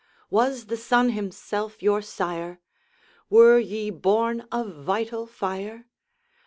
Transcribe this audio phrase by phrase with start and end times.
[0.31, 2.59] Was the sun himself your sire?
[3.29, 5.85] Were ye born of vital fire?